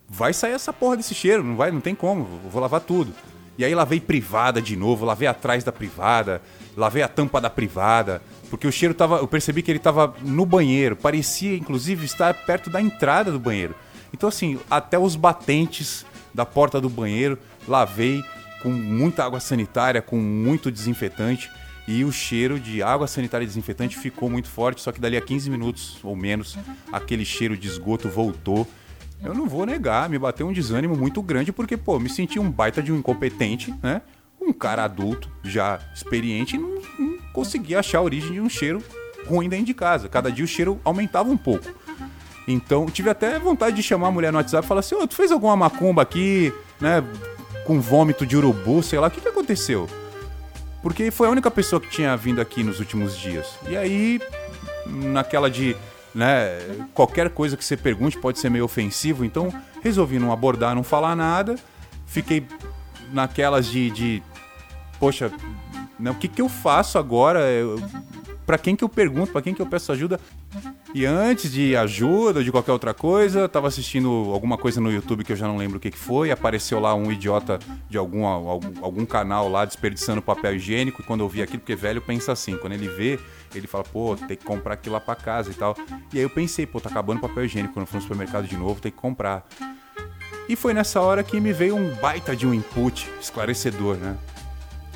vai 0.06 0.34
sair 0.34 0.52
essa 0.52 0.70
porra 0.70 0.98
desse 0.98 1.14
cheiro, 1.14 1.42
não 1.42 1.56
vai, 1.56 1.70
não 1.70 1.80
tem 1.80 1.94
como, 1.94 2.24
vou 2.24 2.60
lavar 2.60 2.82
tudo. 2.82 3.10
E 3.56 3.64
aí 3.64 3.74
lavei 3.74 3.98
privada 3.98 4.60
de 4.60 4.76
novo, 4.76 5.06
lavei 5.06 5.26
atrás 5.26 5.64
da 5.64 5.72
privada, 5.72 6.42
lavei 6.76 7.02
a 7.02 7.08
tampa 7.08 7.40
da 7.40 7.48
privada, 7.48 8.20
porque 8.50 8.66
o 8.66 8.72
cheiro 8.72 8.92
tava. 8.92 9.16
Eu 9.16 9.26
percebi 9.26 9.62
que 9.62 9.70
ele 9.70 9.78
tava 9.78 10.14
no 10.20 10.44
banheiro, 10.44 10.94
parecia 10.94 11.56
inclusive 11.56 12.04
estar 12.04 12.34
perto 12.34 12.68
da 12.68 12.82
entrada 12.82 13.32
do 13.32 13.38
banheiro. 13.38 13.74
Então, 14.12 14.28
assim, 14.28 14.58
até 14.70 14.98
os 14.98 15.16
batentes 15.16 16.04
da 16.36 16.46
porta 16.46 16.80
do 16.80 16.88
banheiro 16.88 17.36
lavei 17.66 18.22
com 18.62 18.70
muita 18.70 19.24
água 19.24 19.40
sanitária, 19.40 20.00
com 20.00 20.16
muito 20.16 20.70
desinfetante. 20.70 21.50
E 21.88 22.04
o 22.04 22.12
cheiro 22.12 22.58
de 22.58 22.82
água 22.82 23.06
sanitária 23.06 23.44
e 23.44 23.46
desinfetante 23.46 23.96
ficou 23.96 24.28
muito 24.28 24.48
forte, 24.48 24.80
só 24.80 24.90
que 24.90 25.00
dali 25.00 25.16
a 25.16 25.20
15 25.20 25.48
minutos 25.48 25.98
ou 26.02 26.16
menos, 26.16 26.58
aquele 26.92 27.24
cheiro 27.24 27.56
de 27.56 27.68
esgoto 27.68 28.08
voltou 28.08 28.66
eu 29.22 29.34
não 29.34 29.48
vou 29.48 29.64
negar, 29.64 30.08
me 30.08 30.18
bateu 30.18 30.46
um 30.46 30.52
desânimo 30.52 30.96
muito 30.96 31.22
grande, 31.22 31.52
porque, 31.52 31.76
pô, 31.76 31.98
me 31.98 32.08
senti 32.08 32.38
um 32.38 32.50
baita 32.50 32.82
de 32.82 32.92
um 32.92 32.98
incompetente, 32.98 33.74
né? 33.82 34.02
Um 34.40 34.52
cara 34.52 34.84
adulto, 34.84 35.28
já 35.42 35.80
experiente, 35.94 36.56
não, 36.58 36.80
não 36.98 37.18
conseguia 37.32 37.80
achar 37.80 37.98
a 37.98 38.02
origem 38.02 38.34
de 38.34 38.40
um 38.40 38.48
cheiro 38.48 38.82
ruim 39.26 39.48
dentro 39.48 39.66
de 39.66 39.74
casa. 39.74 40.08
Cada 40.08 40.30
dia 40.30 40.44
o 40.44 40.48
cheiro 40.48 40.80
aumentava 40.84 41.28
um 41.28 41.36
pouco. 41.36 41.66
Então, 42.46 42.86
tive 42.86 43.10
até 43.10 43.38
vontade 43.38 43.76
de 43.76 43.82
chamar 43.82 44.08
a 44.08 44.10
mulher 44.10 44.32
no 44.32 44.38
WhatsApp 44.38 44.64
e 44.64 44.68
falar 44.68 44.80
assim: 44.80 44.94
Ô, 44.94 45.06
tu 45.06 45.14
fez 45.14 45.32
alguma 45.32 45.56
macumba 45.56 46.02
aqui, 46.02 46.52
né? 46.80 47.02
Com 47.64 47.80
vômito 47.80 48.24
de 48.24 48.36
urubu, 48.36 48.82
sei 48.82 48.98
lá, 48.98 49.08
o 49.08 49.10
que, 49.10 49.20
que 49.20 49.28
aconteceu? 49.28 49.88
Porque 50.82 51.10
foi 51.10 51.26
a 51.26 51.30
única 51.30 51.50
pessoa 51.50 51.80
que 51.80 51.88
tinha 51.88 52.16
vindo 52.16 52.40
aqui 52.40 52.62
nos 52.62 52.78
últimos 52.78 53.16
dias. 53.16 53.58
E 53.68 53.76
aí, 53.76 54.20
naquela 54.86 55.50
de 55.50 55.76
né? 56.16 56.58
Qualquer 56.94 57.28
coisa 57.28 57.58
que 57.58 57.64
você 57.64 57.76
pergunte 57.76 58.18
pode 58.18 58.38
ser 58.38 58.48
meio 58.48 58.64
ofensivo, 58.64 59.22
então 59.22 59.52
resolvi 59.82 60.18
não 60.18 60.32
abordar, 60.32 60.74
não 60.74 60.82
falar 60.82 61.14
nada. 61.14 61.56
Fiquei 62.06 62.46
naquelas 63.12 63.66
de, 63.66 63.90
de 63.90 64.22
poxa, 64.98 65.30
né, 66.00 66.10
o 66.10 66.14
que, 66.14 66.26
que 66.26 66.40
eu 66.40 66.48
faço 66.48 66.98
agora? 66.98 67.40
Para 68.46 68.56
quem 68.56 68.74
que 68.74 68.82
eu 68.82 68.88
pergunto? 68.88 69.30
Para 69.30 69.42
quem 69.42 69.52
que 69.52 69.60
eu 69.60 69.66
peço 69.66 69.92
ajuda? 69.92 70.18
E 70.94 71.04
antes 71.04 71.52
de 71.52 71.76
ajuda 71.76 72.42
de 72.42 72.50
qualquer 72.50 72.72
outra 72.72 72.94
coisa, 72.94 73.48
tava 73.48 73.68
assistindo 73.68 74.08
alguma 74.32 74.56
coisa 74.56 74.80
no 74.80 74.90
YouTube 74.90 75.24
que 75.24 75.32
eu 75.32 75.36
já 75.36 75.46
não 75.46 75.56
lembro 75.56 75.76
o 75.76 75.80
que, 75.80 75.90
que 75.90 75.98
foi. 75.98 76.30
Apareceu 76.30 76.80
lá 76.80 76.94
um 76.94 77.12
idiota 77.12 77.58
de 77.88 77.98
algum, 77.98 78.24
algum, 78.24 78.84
algum 78.84 79.04
canal 79.04 79.48
lá 79.48 79.64
desperdiçando 79.64 80.22
papel 80.22 80.56
higiênico. 80.56 81.02
E 81.02 81.04
quando 81.04 81.20
eu 81.20 81.28
vi 81.28 81.42
aquilo, 81.42 81.58
porque 81.58 81.76
velho 81.76 82.00
pensa 82.00 82.32
assim, 82.32 82.56
quando 82.56 82.72
ele 82.72 82.88
vê, 82.88 83.18
ele 83.54 83.66
fala, 83.66 83.84
pô, 83.84 84.16
tem 84.16 84.36
que 84.36 84.44
comprar 84.44 84.74
aquilo 84.74 84.94
lá 84.94 85.00
pra 85.00 85.14
casa 85.14 85.50
e 85.50 85.54
tal. 85.54 85.76
E 86.12 86.18
aí 86.18 86.22
eu 86.22 86.30
pensei, 86.30 86.66
pô, 86.66 86.80
tá 86.80 86.88
acabando 86.88 87.20
papel 87.20 87.44
higiênico. 87.44 87.74
Quando 87.74 87.82
eu 87.82 87.86
for 87.86 87.96
no 87.96 88.02
supermercado 88.02 88.46
de 88.46 88.56
novo, 88.56 88.80
tem 88.80 88.92
que 88.92 88.98
comprar. 88.98 89.46
E 90.48 90.54
foi 90.54 90.72
nessa 90.72 91.00
hora 91.00 91.24
que 91.24 91.40
me 91.40 91.52
veio 91.52 91.76
um 91.76 91.94
baita 91.96 92.36
de 92.36 92.46
um 92.46 92.54
input 92.54 93.10
esclarecedor, 93.20 93.96
né? 93.96 94.16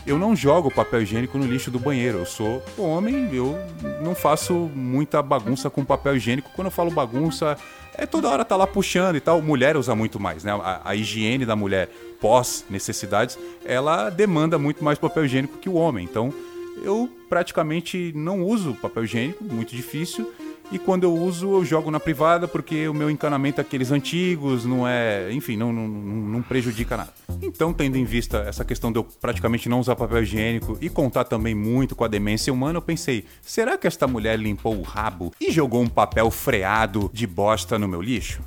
Eu 0.07 0.19
não 0.19 0.35
jogo 0.35 0.71
papel 0.71 1.02
higiênico 1.02 1.37
no 1.37 1.47
lixo 1.47 1.71
do 1.71 1.78
banheiro. 1.78 2.19
Eu 2.19 2.26
sou 2.26 2.62
homem, 2.78 3.28
eu 3.33 3.57
não 4.02 4.14
faço 4.14 4.54
muita 4.75 5.23
bagunça 5.23 5.69
com 5.69 5.85
papel 5.85 6.16
higiênico. 6.16 6.50
Quando 6.54 6.66
eu 6.66 6.71
falo 6.71 6.90
bagunça, 6.90 7.57
é 7.95 8.07
toda 8.07 8.28
hora 8.28 8.45
tá 8.45 8.57
lá 8.57 8.66
puxando 8.66 9.16
e 9.16 9.21
tal. 9.21 9.42
Mulher 9.42 9.76
usa 9.76 9.95
muito 9.95 10.19
mais, 10.19 10.42
né? 10.42 10.52
A, 10.52 10.80
a 10.85 10.97
higiene 10.97 11.45
da 11.45 11.54
mulher 11.54 11.88
pós 12.21 12.64
necessidades, 12.69 13.38
ela 13.64 14.11
demanda 14.11 14.59
muito 14.59 14.83
mais 14.85 14.99
papel 14.99 15.25
higiênico 15.25 15.59
que 15.59 15.69
o 15.69 15.75
homem. 15.75 16.04
Então, 16.04 16.33
eu 16.83 17.09
praticamente 17.28 18.12
não 18.14 18.42
uso 18.42 18.75
papel 18.75 19.04
higiênico, 19.04 19.45
muito 19.45 19.75
difícil. 19.75 20.33
E 20.72 20.78
quando 20.78 21.02
eu 21.02 21.12
uso, 21.12 21.52
eu 21.52 21.64
jogo 21.64 21.90
na 21.90 21.98
privada, 21.98 22.46
porque 22.46 22.86
o 22.86 22.94
meu 22.94 23.10
encanamento 23.10 23.60
é 23.60 23.62
aqueles 23.62 23.90
antigos, 23.90 24.64
não 24.64 24.86
é. 24.86 25.32
Enfim, 25.32 25.56
não, 25.56 25.72
não, 25.72 25.88
não, 25.88 26.42
prejudica 26.42 26.96
nada. 26.96 27.12
Então, 27.42 27.72
tendo 27.72 27.96
em 27.96 28.04
vista 28.04 28.38
essa 28.46 28.64
questão 28.64 28.92
de 28.92 28.98
eu 28.98 29.04
praticamente 29.04 29.68
não 29.68 29.80
usar 29.80 29.96
papel 29.96 30.22
higiênico 30.22 30.78
e 30.80 30.88
contar 30.88 31.24
também 31.24 31.56
muito 31.56 31.96
com 31.96 32.04
a 32.04 32.08
demência 32.08 32.52
humana, 32.52 32.78
eu 32.78 32.82
pensei: 32.82 33.24
será 33.42 33.76
que 33.76 33.88
esta 33.88 34.06
mulher 34.06 34.38
limpou 34.38 34.78
o 34.78 34.82
rabo 34.82 35.32
e 35.40 35.50
jogou 35.50 35.82
um 35.82 35.88
papel 35.88 36.30
freado 36.30 37.10
de 37.12 37.26
bosta 37.26 37.76
no 37.76 37.88
meu 37.88 38.00
lixo? 38.00 38.40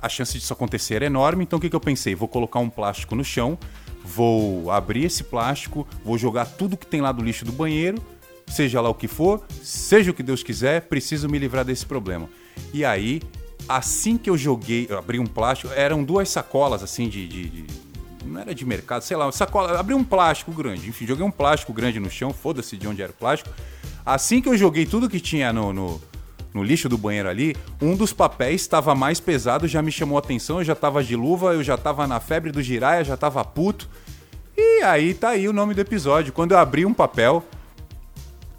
A 0.00 0.08
chance 0.08 0.38
disso 0.38 0.52
acontecer 0.52 1.02
é 1.02 1.06
enorme, 1.06 1.42
então 1.42 1.58
o 1.58 1.62
que, 1.62 1.68
que 1.68 1.76
eu 1.76 1.80
pensei? 1.80 2.14
Vou 2.14 2.28
colocar 2.28 2.60
um 2.60 2.70
plástico 2.70 3.16
no 3.16 3.24
chão, 3.24 3.58
vou 4.04 4.70
abrir 4.70 5.06
esse 5.06 5.24
plástico, 5.24 5.86
vou 6.04 6.16
jogar 6.16 6.44
tudo 6.44 6.76
que 6.76 6.86
tem 6.86 7.00
lá 7.00 7.10
do 7.10 7.22
lixo 7.22 7.44
do 7.44 7.52
banheiro 7.52 8.00
seja 8.52 8.80
lá 8.80 8.88
o 8.88 8.94
que 8.94 9.08
for, 9.08 9.42
seja 9.62 10.10
o 10.10 10.14
que 10.14 10.22
Deus 10.22 10.42
quiser, 10.42 10.82
preciso 10.82 11.28
me 11.28 11.38
livrar 11.38 11.64
desse 11.64 11.86
problema. 11.86 12.28
E 12.72 12.84
aí, 12.84 13.22
assim 13.68 14.16
que 14.16 14.28
eu 14.28 14.36
joguei, 14.36 14.86
eu 14.88 14.98
abri 14.98 15.18
um 15.18 15.26
plástico, 15.26 15.72
eram 15.74 16.04
duas 16.04 16.28
sacolas 16.28 16.82
assim 16.82 17.08
de, 17.08 17.26
de, 17.26 17.48
de 17.48 17.64
não 18.24 18.40
era 18.40 18.54
de 18.54 18.64
mercado, 18.64 19.02
sei 19.02 19.16
lá, 19.16 19.30
sacola, 19.32 19.78
abri 19.78 19.94
um 19.94 20.04
plástico 20.04 20.52
grande, 20.52 20.88
enfim, 20.88 21.06
joguei 21.06 21.24
um 21.24 21.30
plástico 21.30 21.72
grande 21.72 21.98
no 21.98 22.10
chão, 22.10 22.32
foda-se 22.32 22.76
de 22.76 22.86
onde 22.86 23.02
era 23.02 23.10
o 23.10 23.14
plástico. 23.14 23.50
Assim 24.04 24.40
que 24.40 24.48
eu 24.48 24.56
joguei 24.56 24.86
tudo 24.86 25.08
que 25.08 25.20
tinha 25.20 25.52
no, 25.52 25.72
no, 25.72 26.00
no 26.52 26.62
lixo 26.62 26.88
do 26.88 26.98
banheiro 26.98 27.28
ali, 27.28 27.56
um 27.80 27.96
dos 27.96 28.12
papéis 28.12 28.60
estava 28.60 28.94
mais 28.94 29.20
pesado, 29.20 29.66
já 29.66 29.82
me 29.82 29.90
chamou 29.90 30.16
a 30.16 30.20
atenção, 30.20 30.58
eu 30.58 30.64
já 30.64 30.74
tava 30.74 31.02
de 31.02 31.16
luva, 31.16 31.54
eu 31.54 31.62
já 31.62 31.76
tava 31.76 32.06
na 32.06 32.20
febre 32.20 32.52
do 32.52 32.62
giraia, 32.62 33.04
já 33.04 33.16
tava 33.16 33.44
puto. 33.44 33.88
E 34.56 34.82
aí 34.82 35.14
tá 35.14 35.30
aí 35.30 35.48
o 35.48 35.52
nome 35.52 35.72
do 35.72 35.80
episódio. 35.80 36.32
Quando 36.32 36.52
eu 36.52 36.58
abri 36.58 36.84
um 36.84 36.92
papel, 36.92 37.44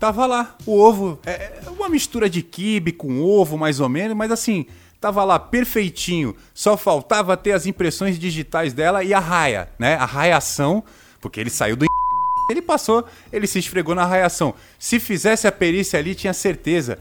Tava 0.03 0.25
lá, 0.25 0.57
o 0.65 0.77
ovo, 0.77 1.17
é, 1.25 1.62
é 1.65 1.69
uma 1.69 1.88
mistura 1.88 2.29
de 2.29 2.41
quibe 2.41 2.91
com 2.91 3.22
ovo, 3.22 3.57
mais 3.57 3.79
ou 3.79 3.88
menos, 3.88 4.17
mas 4.17 4.31
assim, 4.31 4.65
tava 5.00 5.24
lá 5.24 5.39
perfeitinho. 5.39 6.36
Só 6.53 6.75
faltava 6.75 7.38
ter 7.38 7.53
as 7.53 7.65
impressões 7.65 8.19
digitais 8.19 8.74
dela 8.74 9.01
e 9.01 9.13
a 9.13 9.19
raia, 9.22 9.69
né? 9.79 9.95
A 9.95 10.03
raiação, 10.03 10.83
porque 11.22 11.39
ele 11.39 11.50
saiu 11.50 11.77
do 11.77 11.86
ele 12.51 12.62
passou, 12.62 13.07
ele 13.31 13.48
se 13.48 13.60
esfregou 13.60 13.95
na 13.95 14.05
raiação. 14.05 14.53
Se 14.77 15.00
fizesse 15.00 15.48
a 15.48 15.53
perícia 15.53 15.98
ali, 15.98 16.13
tinha 16.13 16.33
certeza. 16.33 17.00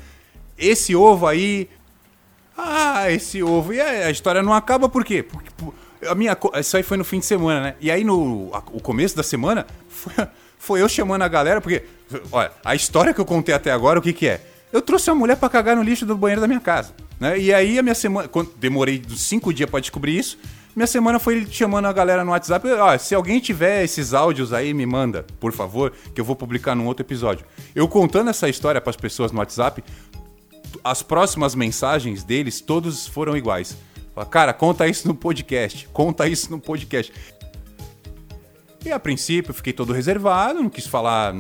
Esse 0.57 0.95
ovo 0.95 1.27
aí. 1.27 1.69
Ah, 2.57 3.11
esse 3.11 3.43
ovo. 3.43 3.73
E 3.73 3.81
a 3.81 4.13
história 4.13 4.45
não 4.45 4.55
acaba 4.55 4.89
por 4.89 5.05
quê? 5.05 5.25
Porque, 5.25 5.51
a 6.07 6.15
minha, 6.15 6.39
isso 6.61 6.77
aí 6.77 6.85
foi 6.85 6.97
no 6.97 7.05
fim 7.05 7.19
de 7.19 7.27
semana, 7.27 7.61
né? 7.63 7.75
E 7.81 7.91
aí 7.91 8.05
no 8.05 8.53
o 8.73 8.81
começo 8.81 9.17
da 9.17 9.25
semana 9.25 9.67
foi, 9.91 10.15
foi 10.63 10.81
eu 10.81 10.89
chamando 10.89 11.23
a 11.23 11.29
galera, 11.29 11.61
porque, 11.61 11.83
olha, 12.31 12.53
a 12.65 12.73
história 12.73 13.13
que 13.13 13.21
eu 13.21 13.25
contei 13.25 13.53
até 13.53 13.73
agora, 13.73 13.99
o 13.99 14.03
que 14.03 14.13
que 14.13 14.29
é? 14.29 14.41
Eu 14.73 14.81
trouxe 14.81 15.11
uma 15.11 15.17
mulher 15.17 15.37
para 15.37 15.49
cagar 15.49 15.75
no 15.75 15.83
lixo 15.83 16.07
do 16.07 16.17
banheiro 16.17 16.41
da 16.41 16.47
minha 16.47 16.61
casa, 16.61 16.95
né? 17.19 17.37
E 17.37 17.53
aí 17.53 17.81
a 17.81 17.83
minha 17.83 17.97
semana, 17.97 18.31
demorei 18.59 19.03
cinco 19.17 19.53
dias 19.53 19.69
para 19.69 19.81
descobrir 19.81 20.17
isso, 20.17 20.39
Minha 20.75 20.87
semana 20.87 21.19
foi 21.19 21.47
chamando 21.51 21.85
a 21.85 21.93
galera 21.93 22.25
no 22.25 22.31
WhatsApp. 22.31 22.67
Ó, 22.67 22.97
se 22.97 23.15
alguém 23.15 23.39
tiver 23.41 23.85
esses 23.85 24.15
áudios 24.15 24.55
aí, 24.55 24.73
me 24.73 24.87
manda, 24.87 25.27
por 25.39 25.53
favor, 25.53 25.93
que 26.15 26.21
eu 26.21 26.25
vou 26.25 26.35
publicar 26.35 26.75
num 26.75 26.87
outro 26.87 27.05
episódio. 27.05 27.45
Eu 27.75 27.87
contando 27.87 28.31
essa 28.31 28.49
história 28.49 28.81
para 28.81 28.89
as 28.89 28.97
pessoas 28.97 29.33
no 29.33 29.39
WhatsApp, 29.39 29.85
as 30.83 31.03
próximas 31.03 31.55
mensagens 31.55 32.25
deles, 32.25 32.63
todos 32.63 33.07
foram 33.07 33.37
iguais. 33.37 33.77
Fala, 34.15 34.27
cara, 34.27 34.53
conta 34.55 34.89
isso 34.89 35.07
no 35.07 35.15
podcast, 35.15 35.87
conta 35.93 36.27
isso 36.27 36.51
no 36.51 36.59
podcast. 36.59 37.13
E 38.85 38.91
a 38.91 38.99
princípio 38.99 39.55
fiquei 39.55 39.73
todo 39.73 39.93
reservado, 39.93 40.61
não 40.61 40.69
quis 40.69 40.87
falar 40.87 41.33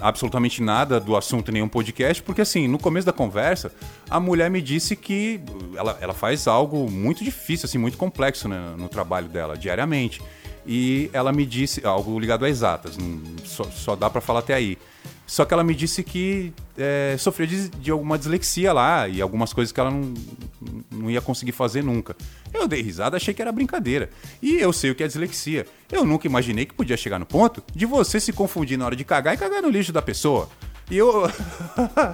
absolutamente 0.00 0.62
nada 0.62 1.00
do 1.00 1.16
assunto 1.16 1.50
em 1.50 1.54
nenhum 1.54 1.68
podcast, 1.68 2.22
porque 2.22 2.40
assim, 2.40 2.68
no 2.68 2.78
começo 2.78 3.06
da 3.06 3.12
conversa, 3.12 3.72
a 4.08 4.20
mulher 4.20 4.50
me 4.50 4.60
disse 4.60 4.94
que 4.94 5.40
ela, 5.76 5.98
ela 6.00 6.14
faz 6.14 6.46
algo 6.46 6.90
muito 6.90 7.24
difícil, 7.24 7.66
assim, 7.66 7.78
muito 7.78 7.96
complexo 7.96 8.48
né, 8.48 8.74
no 8.76 8.88
trabalho 8.88 9.28
dela, 9.28 9.56
diariamente. 9.56 10.20
E 10.66 11.08
ela 11.12 11.32
me 11.32 11.46
disse, 11.46 11.84
algo 11.86 12.18
ligado 12.18 12.44
a 12.44 12.48
exatas, 12.48 12.98
só, 13.44 13.64
só 13.64 13.96
dá 13.96 14.10
para 14.10 14.20
falar 14.20 14.40
até 14.40 14.54
aí. 14.54 14.76
Só 15.28 15.44
que 15.44 15.52
ela 15.52 15.62
me 15.62 15.74
disse 15.74 16.02
que 16.02 16.54
é, 16.78 17.14
sofreu 17.18 17.46
de, 17.46 17.68
de, 17.68 17.90
alguma 17.90 18.16
dislexia 18.16 18.72
lá 18.72 19.06
e 19.06 19.20
algumas 19.20 19.52
coisas 19.52 19.70
que 19.70 19.78
ela 19.78 19.90
não, 19.90 20.14
não 20.90 21.10
ia 21.10 21.20
conseguir 21.20 21.52
fazer 21.52 21.84
nunca. 21.84 22.16
Eu 22.52 22.66
dei 22.66 22.80
risada, 22.80 23.18
achei 23.18 23.34
que 23.34 23.42
era 23.42 23.52
brincadeira. 23.52 24.08
E 24.40 24.56
eu 24.56 24.72
sei 24.72 24.90
o 24.90 24.94
que 24.94 25.04
é 25.04 25.06
dislexia. 25.06 25.66
Eu 25.92 26.02
nunca 26.06 26.26
imaginei 26.26 26.64
que 26.64 26.72
podia 26.72 26.96
chegar 26.96 27.18
no 27.18 27.26
ponto 27.26 27.62
de 27.74 27.84
você 27.84 28.18
se 28.18 28.32
confundir 28.32 28.78
na 28.78 28.86
hora 28.86 28.96
de 28.96 29.04
cagar 29.04 29.34
e 29.34 29.36
cagar 29.36 29.60
no 29.60 29.68
lixo 29.68 29.92
da 29.92 30.00
pessoa. 30.00 30.48
E 30.90 30.96
eu. 30.96 31.30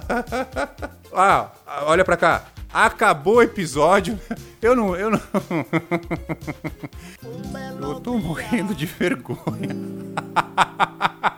ah, 1.15 1.51
olha 1.83 2.03
pra 2.03 2.17
cá. 2.17 2.47
Acabou 2.73 3.35
o 3.35 3.41
episódio. 3.41 4.19
Eu 4.61 4.75
não. 4.75 4.93
Eu 4.93 5.11
não. 5.11 5.21
eu 7.81 7.99
tô 8.01 8.17
morrendo 8.17 8.75
de 8.75 8.85
vergonha. 8.85 9.69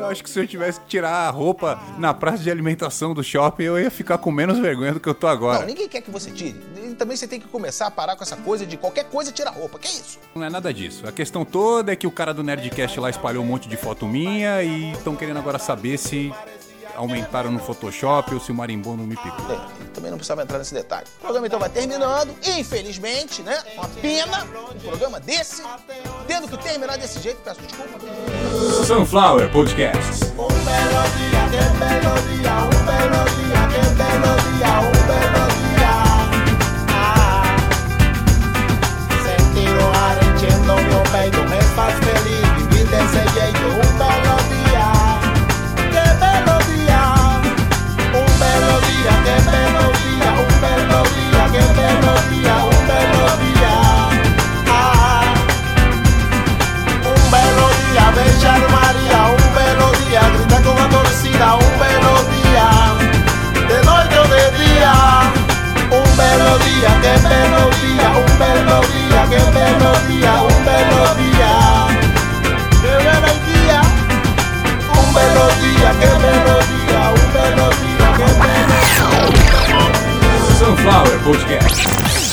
Eu 0.00 0.06
acho 0.06 0.24
que 0.24 0.30
se 0.30 0.40
eu 0.40 0.46
tivesse 0.46 0.80
que 0.80 0.86
tirar 0.86 1.28
a 1.28 1.30
roupa 1.30 1.78
na 1.98 2.14
praça 2.14 2.42
de 2.42 2.50
alimentação 2.50 3.12
do 3.12 3.22
shopping, 3.22 3.64
eu 3.64 3.78
ia 3.78 3.90
ficar 3.90 4.16
com 4.16 4.30
menos 4.30 4.58
vergonha 4.58 4.94
do 4.94 5.00
que 5.00 5.06
eu 5.06 5.14
tô 5.14 5.26
agora. 5.26 5.60
Não, 5.60 5.66
ninguém 5.66 5.88
quer 5.88 6.00
que 6.00 6.10
você 6.10 6.30
tire. 6.30 6.58
E 6.82 6.94
também 6.94 7.16
você 7.16 7.28
tem 7.28 7.38
que 7.38 7.46
começar 7.46 7.86
a 7.86 7.90
parar 7.90 8.16
com 8.16 8.22
essa 8.22 8.36
coisa 8.36 8.64
de 8.64 8.78
qualquer 8.78 9.04
coisa 9.04 9.30
tirar 9.30 9.50
roupa. 9.50 9.78
Que 9.78 9.88
isso? 9.88 10.18
Não 10.34 10.42
é 10.42 10.48
nada 10.48 10.72
disso. 10.72 11.06
A 11.06 11.12
questão 11.12 11.44
toda 11.44 11.92
é 11.92 11.96
que 11.96 12.06
o 12.06 12.10
cara 12.10 12.32
do 12.32 12.42
Nerdcast 12.42 12.98
lá 12.98 13.10
espalhou 13.10 13.44
um 13.44 13.46
monte 13.46 13.68
de 13.68 13.76
foto 13.76 14.06
minha 14.06 14.62
e 14.62 14.92
estão 14.92 15.14
querendo 15.14 15.38
agora 15.38 15.58
saber 15.58 15.98
se 15.98 16.32
aumentaram 16.96 17.50
no 17.50 17.58
Photoshop 17.58 18.34
ou 18.34 18.40
se 18.40 18.50
o 18.50 18.54
marimbondo 18.54 19.02
me 19.02 19.16
picou. 19.16 19.54
É, 19.54 19.60
também 19.94 20.10
não 20.10 20.18
precisava 20.18 20.42
entrar 20.42 20.58
nesse 20.58 20.74
detalhe. 20.74 21.06
O 21.18 21.20
programa 21.20 21.46
então 21.46 21.58
vai 21.58 21.68
terminando, 21.68 22.34
infelizmente, 22.58 23.42
né? 23.42 23.58
Uma 23.74 23.88
pena 23.88 24.44
um 24.74 24.78
programa 24.80 25.20
desse, 25.20 25.62
tendo 26.26 26.48
que 26.48 26.56
terminar 26.58 26.96
desse 26.98 27.20
jeito, 27.20 27.40
peço 27.42 27.60
desculpa. 27.60 27.98
Sunflower 28.86 29.50
Podcast. 29.50 30.24
Um 30.32 30.48
belo 30.48 31.02
dia, 31.16 31.42
que 31.50 31.62
belo 31.78 32.14
dia, 32.28 32.54
um 32.64 32.84
belo 32.86 33.24
dia, 33.34 33.60
que 33.68 33.82
belo 33.96 34.32
dia, 34.46 34.72
um 34.80 34.92
belo 35.06 35.44
dia. 35.60 35.94
Ah, 36.92 37.44
sentir 39.22 39.70
o 39.70 39.88
ar 39.96 40.16
enchendo 40.24 40.74
meu 40.88 41.02
peito 41.12 41.40
me 41.48 41.60
faz 41.74 41.94
feliz, 41.98 42.46
vivir 42.56 42.86
desse 42.86 43.22
jeito, 43.34 43.59
melodía, 66.20 67.00
qué 67.02 67.12
melodía, 67.28 68.08
un 68.20 68.38
melodía, 68.38 69.26
qué 69.30 69.40
melodía, 69.52 70.42
un 70.42 70.64
melodía. 70.64 71.29
Flower 80.82 81.18
Podcast. 81.24 82.29